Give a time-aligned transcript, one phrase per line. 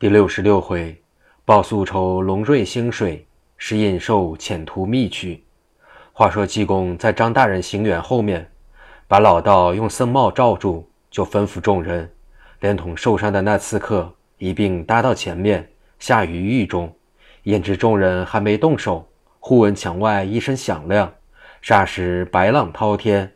[0.00, 0.98] 第六十六回，
[1.44, 3.26] 报宿仇龙瑞兴水，
[3.58, 5.44] 使隐兽潜途觅去。
[6.14, 8.50] 话说济公在张大人行辕后面，
[9.06, 12.10] 把老道用僧帽罩住，就吩咐众人，
[12.60, 16.90] 连同受伤的那刺客一并搭到前面，下于狱中。
[17.42, 19.06] 焉知众人还没动手，
[19.38, 21.12] 忽闻墙外一声响亮，
[21.62, 23.30] 霎时白浪滔天，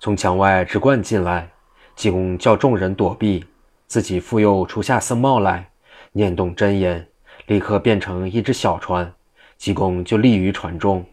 [0.00, 1.48] 从墙外直灌进来。
[1.94, 3.44] 济公叫众人躲避，
[3.86, 5.69] 自己复又除下僧帽来。
[6.12, 7.06] 念动真言，
[7.46, 9.12] 立刻变成一只小船。
[9.56, 11.04] 济公就立于船中，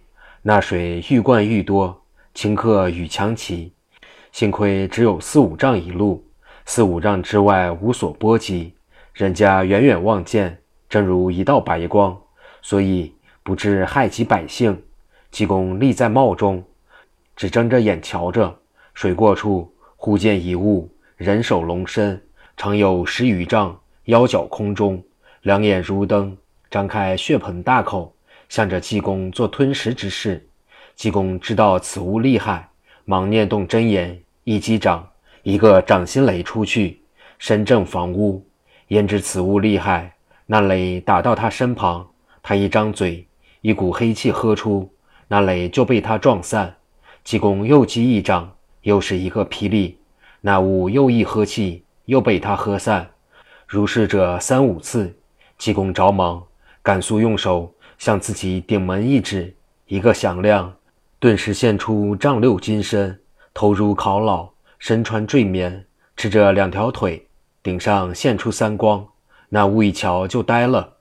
[0.41, 2.01] 那水愈灌愈多，
[2.33, 3.73] 顷刻与墙齐。
[4.31, 6.25] 幸亏只有四五丈一路，
[6.65, 8.73] 四五丈之外无所波及，
[9.13, 10.57] 人家远远望见，
[10.89, 12.17] 正如一道白光，
[12.61, 14.81] 所以不致害及百姓。
[15.29, 16.63] 济公立在帽中，
[17.35, 18.57] 只睁着眼瞧着
[18.93, 22.21] 水过处，忽见一物，人首龙身，
[22.55, 23.77] 长有十余丈。
[24.07, 25.03] 腰脚空中，
[25.41, 26.35] 两眼如灯，
[26.71, 28.15] 张开血盆大口，
[28.47, 30.47] 向着济公做吞食之势。
[30.95, 32.69] 济公知道此物厉害，
[33.03, 35.05] 忙念动真言，一击掌，
[35.43, 37.01] 一个掌心雷出去，
[37.37, 38.41] 身正房屋。
[38.87, 40.13] 焉知此物厉害，
[40.45, 42.07] 那雷打到他身旁，
[42.41, 43.27] 他一张嘴，
[43.59, 44.89] 一股黑气喝出，
[45.27, 46.73] 那雷就被他撞散。
[47.25, 49.97] 济公又击一掌，又是一个霹雳，
[50.39, 53.09] 那物又一喝气，又被他喝散。
[53.67, 55.13] 如是者三五次，
[55.57, 56.41] 济公着忙，
[56.81, 59.53] 赶速用手向自己顶门一指，
[59.87, 60.73] 一个响亮，
[61.19, 63.19] 顿时现出丈六金身，
[63.53, 64.49] 头如考老，
[64.79, 67.27] 身穿坠棉，赤着两条腿，
[67.61, 69.05] 顶上现出三光。
[69.49, 70.93] 那物一瞧就呆了。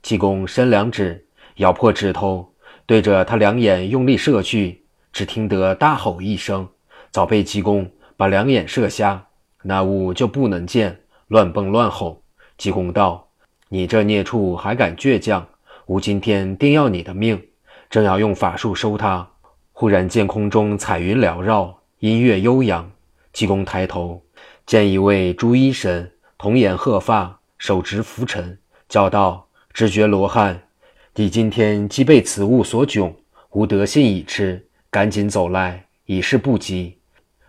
[0.00, 2.50] 济公伸两指，咬破指头，
[2.86, 6.66] 对着他两眼用力射去，只听得大吼一声，
[7.10, 7.86] 早被济公
[8.16, 9.26] 把两眼射瞎，
[9.62, 10.98] 那物就不能见。
[11.28, 12.22] 乱蹦乱吼，
[12.58, 13.28] 济公道
[13.68, 15.46] ：“你这孽畜还敢倔强！
[15.86, 17.42] 吾今天定要你的命！”
[17.90, 19.28] 正要用法术收他，
[19.72, 22.90] 忽然见空中彩云缭绕，音乐悠扬。
[23.32, 24.22] 济公抬头，
[24.66, 28.58] 见一位朱衣神，童颜鹤发，手执拂尘，
[28.88, 30.62] 叫道：“知觉罗汉，
[31.14, 33.12] 你今天既被此物所窘，
[33.50, 36.98] 吾德性已痴，赶紧走来，以示不及。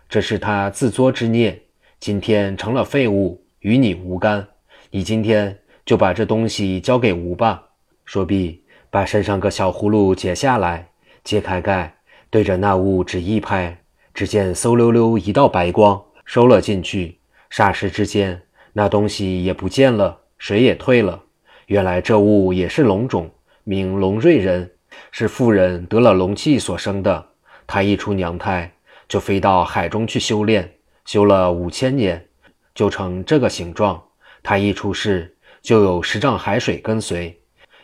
[0.08, 1.62] 这是他自作之孽，
[2.00, 4.46] 今天成了废物。”与你无干，
[4.92, 7.60] 你今天就把这东西交给吾吧。
[8.04, 10.88] 说毕，把身上个小葫芦解下来，
[11.24, 11.92] 揭开盖，
[12.30, 13.76] 对着那物只一拍，
[14.14, 17.18] 只见嗖溜溜一道白光收了进去。
[17.50, 18.40] 霎时之间，
[18.72, 21.20] 那东西也不见了，水也退了。
[21.66, 23.28] 原来这物也是龙种，
[23.64, 24.70] 名龙瑞人，
[25.10, 27.26] 是妇人得了龙气所生的。
[27.66, 28.72] 他一出娘胎，
[29.08, 30.72] 就飞到海中去修炼，
[31.04, 32.24] 修了五千年。
[32.76, 34.00] 就成这个形状。
[34.44, 37.36] 他一出世，就有十丈海水跟随。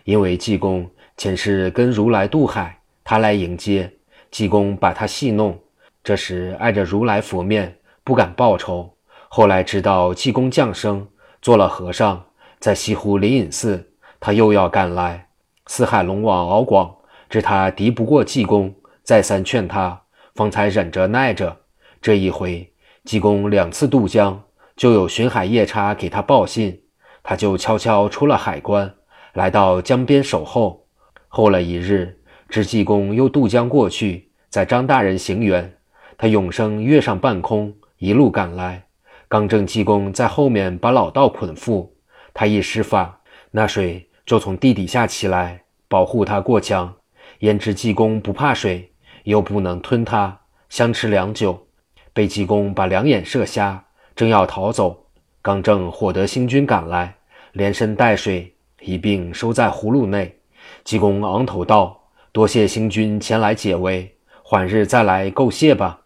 [0.05, 3.93] 因为济公前世跟如来渡海，他来迎接
[4.31, 5.59] 济公，把他戏弄。
[6.05, 8.95] 这时碍着如来佛面，不敢报仇。
[9.29, 11.09] 后来知道济公降生，
[11.41, 12.25] 做了和尚，
[12.59, 15.29] 在西湖灵隐寺，他又要赶来。
[15.69, 16.95] 四海龙王敖广
[17.31, 20.03] 知他敌不过济公，再三劝他，
[20.35, 21.57] 方才忍着耐着。
[22.01, 22.73] 这一回，
[23.05, 24.43] 济公两次渡江。
[24.77, 26.83] 就有巡海夜叉给他报信，
[27.23, 28.95] 他就悄悄出了海关，
[29.35, 30.87] 来到江边守候。
[31.29, 35.71] 候了一日，知济公又渡江过去，在张大人行辕，
[36.19, 38.85] 他永生跃上半空，一路赶来。
[39.29, 41.89] 刚正济公在后面把老道捆缚，
[42.35, 46.95] 他一施法，那水就从地底下起来，保护他过江。
[47.39, 48.93] 焉知济公不怕水，
[49.25, 51.67] 又不能吞他，相持良久，
[52.13, 53.83] 被济公把两眼射瞎。
[54.15, 55.07] 正要逃走，
[55.41, 57.15] 刚正获得星君赶来，
[57.53, 60.39] 连身带水一并收在葫芦内。
[60.85, 62.01] 济公昂头道
[62.31, 66.01] ：“多谢星君前来解围，缓日再来够谢吧。”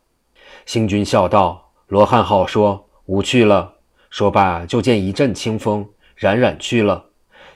[0.65, 3.75] 星君笑道：“罗汉好说，吾去了。”
[4.11, 7.05] 说罢，就见一阵清风，冉冉去了。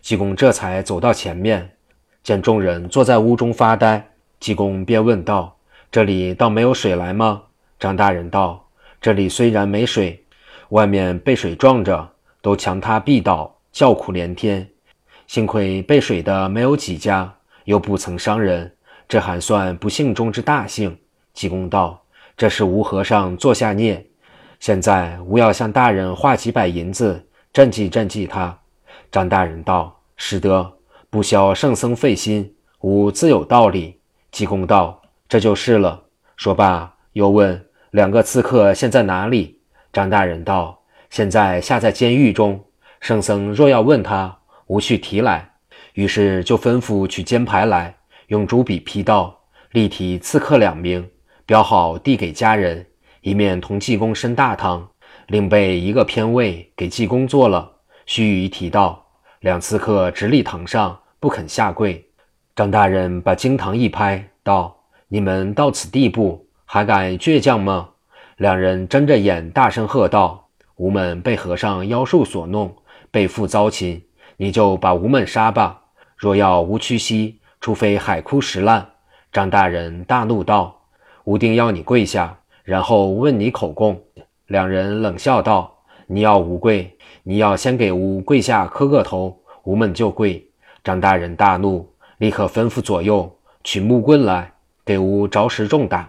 [0.00, 1.76] 济公这才走到前面，
[2.22, 5.56] 见众人坐在屋中发呆，济公便问道
[5.90, 7.42] ：“这里倒没有水来吗？”
[7.80, 8.68] 张大人道
[9.00, 10.24] ：“这里虽然没水。”
[10.70, 12.08] 外面被水撞着，
[12.40, 14.68] 都墙塌壁倒，叫苦连天。
[15.26, 17.32] 幸亏被水的没有几家，
[17.64, 18.72] 又不曾伤人，
[19.08, 20.96] 这还算不幸中之大幸。
[21.34, 22.00] 济公道
[22.36, 24.04] ：“这是吴和尚做下孽，
[24.58, 28.56] 现在吾要向大人化几百银子，赈济赈济他。”
[29.10, 30.72] 张大人道：“使得，
[31.08, 33.98] 不消圣僧费心，吾自有道理。”
[34.30, 36.04] 济公道：“这就是了。”
[36.36, 39.59] 说罢，又问两个刺客现在哪里。
[39.92, 42.64] 张大人道：“现在下在监狱中，
[43.00, 45.50] 圣僧若要问他，吾去提来。
[45.94, 47.96] 于是就吩咐取监牌来，
[48.28, 49.40] 用朱笔批道，
[49.72, 51.10] 立题刺客两名，
[51.44, 52.86] 标好递给家人，
[53.22, 54.88] 一面同济公升大堂，
[55.26, 57.72] 另备一个偏位给济公坐了。
[58.06, 59.04] 须臾提道，
[59.40, 62.06] 两刺客直立堂上，不肯下跪。
[62.54, 67.88] 张大人把惊堂一拍，道：“你们到此地步，还敢倔强吗？”
[68.40, 72.74] 两人睁着眼，大声喝道：“吾们被和尚妖术所弄，
[73.10, 74.02] 背负遭擒，
[74.38, 75.82] 你就把吾们杀吧！”
[76.16, 78.92] 若要无屈膝，除非海枯石烂。
[79.30, 80.80] 张大人大怒道
[81.24, 82.34] ：“吾定要你跪下，
[82.64, 84.02] 然后问你口供。”
[84.48, 85.76] 两人冷笑道
[86.08, 90.42] ：“你要吾跪，你要先给吾跪下磕个头，吾们就跪。”
[90.82, 94.50] 张大人大怒，立刻吩咐左右取木棍来，
[94.82, 96.08] 给吾着实重打。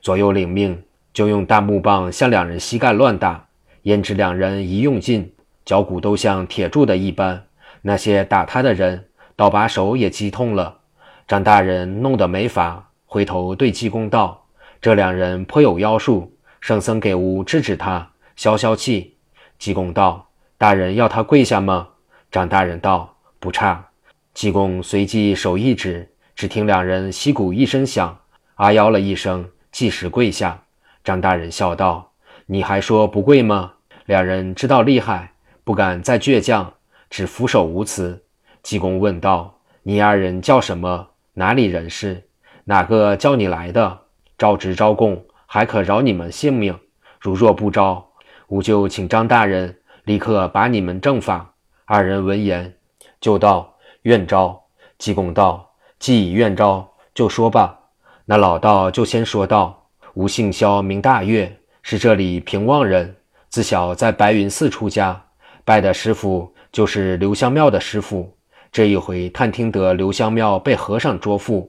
[0.00, 0.80] 左右领命，
[1.12, 3.46] 就用大木棒向两人膝盖乱打，
[3.82, 5.32] 焉知两人一用劲，
[5.64, 7.44] 脚骨都像铁铸的一般。
[7.82, 9.08] 那些打他的人。
[9.34, 10.80] 倒把手也击痛了，
[11.26, 14.44] 张大人弄得没法，回头对济公道
[14.80, 19.16] ：“这两人颇有妖术，圣僧给吾制止他，消消气。”
[19.58, 21.88] 济公道：“大人要他跪下吗？”
[22.30, 23.88] 张大人道：“不差。”
[24.34, 28.16] 济公随即手一指，只听两人膝骨一声响，
[28.54, 30.62] 啊腰了一声，即时跪下。
[31.04, 32.12] 张大人笑道
[32.46, 33.72] ：“你还说不跪吗？”
[34.06, 35.32] 两人知道厉害，
[35.64, 36.74] 不敢再倔强，
[37.08, 38.22] 只俯首无辞。
[38.62, 41.08] 济公问道：“你二人叫什么？
[41.34, 42.24] 哪里人士？
[42.64, 44.00] 哪个叫你来的？
[44.36, 46.74] 招职招供，还可饶你们性命；
[47.20, 48.08] 如若不招，
[48.48, 51.54] 吾就请张大人立刻把你们正法。”
[51.86, 52.76] 二人闻言，
[53.20, 54.62] 就道：“愿招。”
[54.98, 57.80] 济公道：“既已愿招，就说吧。”
[58.26, 59.81] 那老道就先说道
[60.14, 61.50] ：“吾姓萧，名大岳，
[61.82, 63.16] 是这里平望人。
[63.48, 65.24] 自小在白云寺出家，
[65.64, 68.36] 拜的师傅就是留香庙的师傅。”
[68.70, 71.66] 这一回探听得刘香庙被和尚捉缚，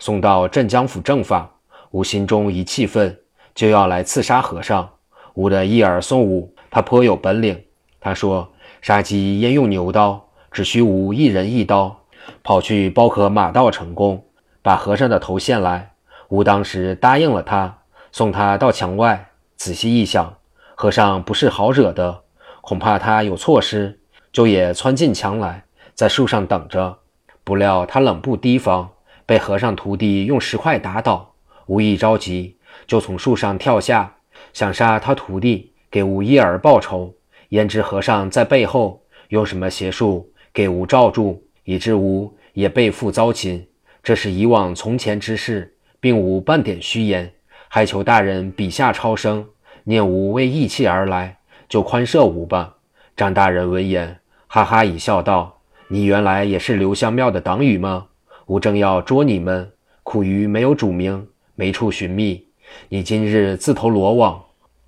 [0.00, 1.48] 送到镇江府正法，
[1.92, 3.16] 吾心中一气愤，
[3.54, 4.88] 就要来刺杀和尚。
[5.34, 7.60] 吾的一耳送武，他颇有本领。
[8.00, 8.52] 他说
[8.82, 11.96] 杀鸡焉用牛刀，只需吾一人一刀，
[12.42, 14.24] 跑去包可马到成功，
[14.62, 15.92] 把和尚的头献来。
[16.28, 17.76] 吾当时答应了他，
[18.14, 19.32] 送他到墙外。
[19.56, 20.38] 仔细一想，
[20.76, 22.22] 和尚不是好惹的，
[22.60, 23.98] 恐怕他有错失，
[24.32, 25.64] 就也窜进墙来。
[25.96, 27.00] 在树上等着，
[27.42, 28.88] 不料他冷不提防，
[29.26, 31.34] 被和尚徒弟用石块打倒。
[31.66, 32.56] 吾一着急，
[32.86, 34.14] 就从树上跳下，
[34.52, 37.12] 想杀他徒弟，给吾一儿报仇。
[37.48, 43.66] 焉知和尚在背后用什么邪术给吾罩住，以致吾也背负遭擒。
[44.04, 47.32] 这是以往从前之事，并无半点虚言，
[47.74, 49.44] 还求大人笔下超生，
[49.82, 51.38] 念吾为义气而来，
[51.68, 52.76] 就宽赦吾吧。
[53.16, 54.16] 张大人闻言，
[54.46, 55.58] 哈哈一笑，道。
[55.88, 58.06] 你原来也是留香庙的党羽吗？
[58.46, 59.68] 吾正要捉你们，
[60.04, 61.26] 苦于没有主名，
[61.56, 62.46] 没处寻觅。
[62.90, 64.40] 你今日自投罗网，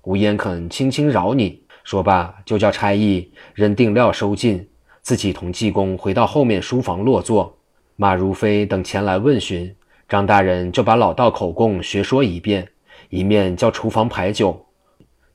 [0.03, 1.61] 吾焉肯轻轻饶你？
[1.83, 4.65] 说罢，就叫差役扔定料收进，
[5.01, 7.57] 自己同济公回到后面书房落座。
[7.97, 9.75] 马如飞等前来问询，
[10.07, 12.65] 张大人就把老道口供学说一遍，
[13.09, 14.65] 一面叫厨房排酒。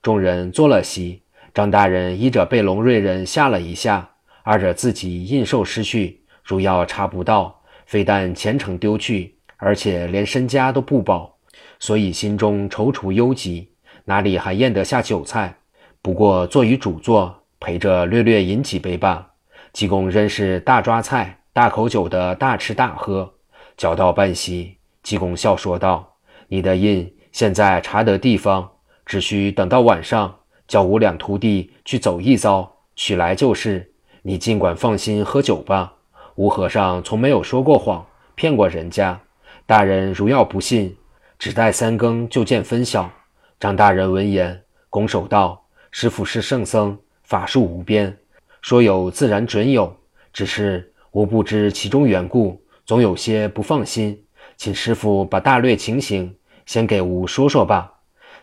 [0.01, 1.21] 众人坐了席，
[1.53, 4.09] 张大人依着被龙瑞人吓了一下。
[4.43, 11.37] 二者自己印绶失去，如要查不到，非但前程丢去，而且连身家都不保，
[11.79, 13.69] 所以心中踌躇忧急，
[14.03, 15.55] 哪里还咽得下酒菜？
[16.01, 19.25] 不过坐于主座，陪着略略饮几杯罢。
[19.71, 23.33] 济公仍是大抓菜、大口酒的大吃大喝，
[23.77, 26.17] 嚼到半席，济公笑说道
[26.49, 28.71] ：“你的印现在查得地方，
[29.05, 30.33] 只需等到晚上，
[30.65, 33.89] 叫五两徒弟去走一遭，取来就是。”
[34.25, 35.95] 你尽管放心喝酒吧，
[36.35, 39.19] 吴和尚从没有说过谎，骗过人家。
[39.65, 40.95] 大人如要不信，
[41.37, 43.11] 只待三更就见分晓。
[43.59, 45.61] 张大人闻言，拱手道
[45.91, 48.17] ：“师傅是圣僧，法术无边，
[48.61, 49.93] 说有自然准有。
[50.31, 54.23] 只是吾不知其中缘故，总有些不放心，
[54.55, 56.33] 请师傅把大略情形
[56.65, 57.93] 先给吾说说吧。”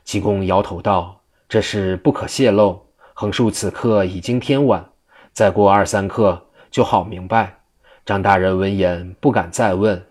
[0.05, 4.85] 济公摇头道：“这事不可泄露，横竖此刻已经天晚。”
[5.33, 7.59] 再过二三刻就好明白。
[8.05, 10.03] 张大人闻言不敢再问，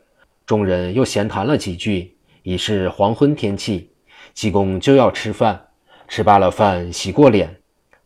[0.46, 3.92] 众人又闲谈了几句，已是黄昏天气，
[4.34, 5.68] 济公就要吃饭。
[6.08, 7.58] 吃罢了饭，洗过脸，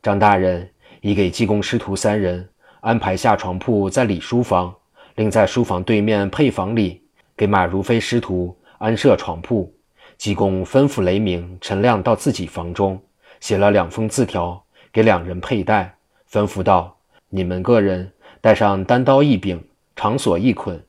[0.02, 0.70] 张大人
[1.02, 2.50] 已给济公师徒三人
[2.82, 4.74] 安排下床铺在里书房，
[5.16, 7.02] 另在书房对面配房里
[7.38, 9.74] 给马如飞师徒安设床铺。
[10.17, 13.01] 济公吩咐雷鸣、陈亮到自己房中
[13.39, 15.96] 写了两封字条给两人佩戴，
[16.32, 16.98] 吩咐道。
[17.29, 19.62] 你们个人带上单刀一柄，
[19.96, 20.82] 长索一捆，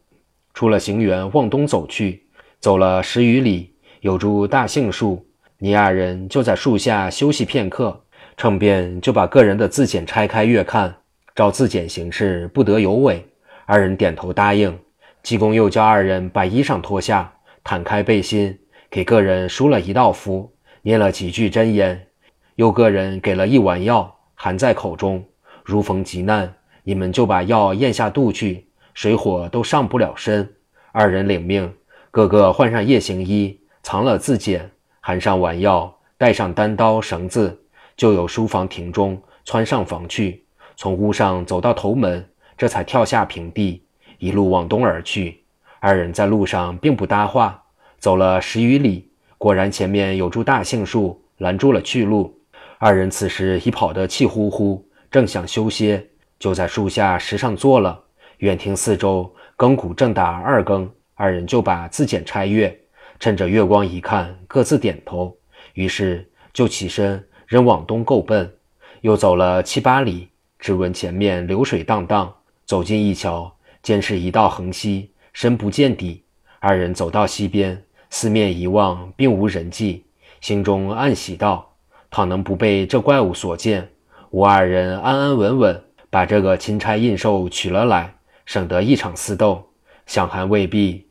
[0.52, 2.22] 出了行园，往东走去。
[2.60, 5.26] 走了十余里，有株大杏树，
[5.58, 8.00] 你二人就在树下休息片刻。
[8.36, 10.94] 趁便就把个人的字简拆开阅看，
[11.34, 13.24] 照字简形式，不得有违。
[13.64, 14.76] 二人点头答应。
[15.22, 18.58] 济公又叫二人把衣裳脱下，摊开背心，
[18.94, 22.06] 给个人输了一道符，念了几句真言，
[22.54, 25.24] 又个人给了一碗药，含在口中。
[25.64, 30.48] 如逢急难，你们就把药咽下肚去，水火都上不了身。
[30.92, 31.74] 二人领命。
[32.12, 34.70] 个个换上夜行衣，藏了字简，
[35.00, 37.64] 含上丸药，带上单刀绳子，
[37.96, 40.46] 就有书房亭中窜上房去。
[40.76, 42.24] 从屋上走到头门，
[42.56, 43.84] 这才跳下平地，
[44.18, 45.42] 一路往东而去。
[45.80, 47.60] 二人在路上并不搭话，
[48.04, 49.08] 走了十余里，
[49.38, 52.38] 果然前面有株大杏树拦住了去路。
[52.76, 56.06] 二人此时已跑得气呼呼，正想休歇，
[56.38, 57.99] 就在树下石上坐了。
[58.40, 60.87] 远听四周更鼓正打二更。
[61.14, 62.78] 二人就把字简拆阅，
[63.18, 65.34] 趁着月光一看，各自点头，
[65.73, 68.54] 于是就起身，仍往东够奔。
[69.00, 72.30] 又走了七八里，只闻前面流水荡荡，
[72.66, 76.23] 走近一瞧，见是一道横溪，深不见底。
[76.61, 77.83] 二人走到溪边，
[78.16, 80.04] 四面一望，并无人迹，
[80.40, 81.75] 心中暗喜道
[82.12, 83.88] ：“倘能不被这怪物所见，
[84.30, 88.14] 吾二人安安稳稳把这个钦差印绶取了来，
[88.47, 89.68] 省得一场厮斗。”
[90.06, 91.04] 想还未毕，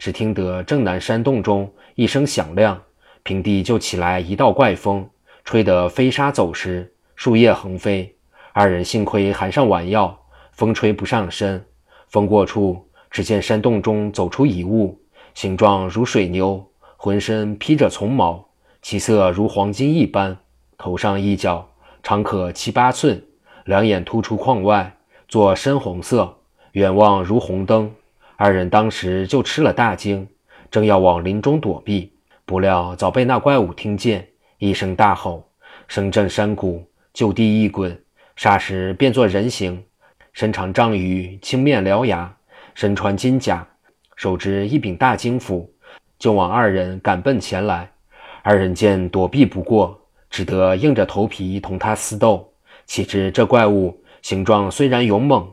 [0.00, 2.82] 只听得正南山洞中一声响亮，
[3.22, 5.08] 平地就起来一道怪风，
[5.44, 8.12] 吹得飞沙走石，树叶横飞。
[8.52, 11.64] 二人幸亏含上丸药，风吹不上身。
[12.08, 15.00] 风过处，只见山洞中走出一物，
[15.38, 18.48] 形状如水牛，浑身披着丛毛，
[18.82, 20.36] 其色如黄金一般，
[20.76, 21.68] 头上一角
[22.02, 23.22] 长可七八寸，
[23.64, 24.96] 两眼突出眶外，
[25.28, 26.38] 作深红色，
[26.72, 27.88] 远望如红灯。
[28.34, 30.26] 二人当时就吃了大惊，
[30.72, 32.12] 正要往林中躲避，
[32.44, 34.26] 不料早被那怪物听见，
[34.58, 35.48] 一声大吼，
[35.86, 37.96] 声震山谷，就地一滚，
[38.36, 39.84] 霎时变作人形，
[40.32, 42.34] 身长丈余，青面獠牙，
[42.74, 43.64] 身穿金甲，
[44.18, 45.72] 手执一柄大金斧，
[46.18, 47.88] 就往二人赶奔前来。
[48.42, 49.96] 二人见躲避不过，
[50.28, 52.52] 只得硬着头皮同他厮斗。
[52.84, 55.48] 岂知这怪物形状虽然勇猛，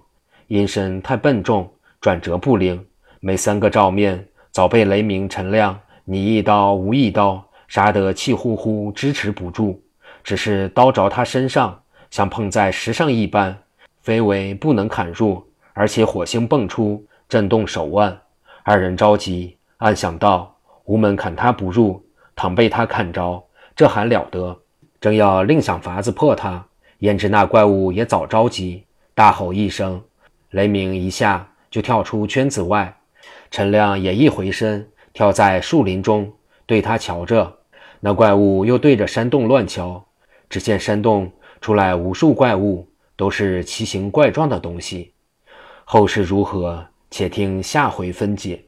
[0.48, 1.72] 阴身太笨重。
[2.02, 2.84] 转折不灵，
[3.20, 9.80] 没三个照面早被雷鸣陈亮你一刀无一刀杀得气呼呼，支持不住。
[10.24, 11.80] 只是刀着他身上，
[12.10, 13.56] 像碰在石上一般，
[14.02, 15.44] 非为不能砍入，
[15.74, 18.20] 而且火星迸出，震动手腕。
[18.68, 22.04] 二人着急，暗想道：无门砍他不入，
[22.36, 23.46] 倘被他砍着，
[23.76, 24.60] 这还了得！
[25.00, 26.66] 正要另想法子破他，
[26.98, 30.02] 焉知那怪物也早着急，大吼一声，
[30.50, 31.48] 雷鸣一下。
[31.70, 32.98] 就跳出圈子外，
[33.52, 36.34] 陈亮也一回身，跳在树林中，
[36.66, 37.60] 对他瞧着。
[38.00, 40.06] 那怪物又对着山洞乱瞧，
[40.50, 41.32] 只见山洞
[41.62, 45.14] 出来无数怪物，都是奇形怪状的东西。
[45.84, 48.62] 后事如何，且听下回分解。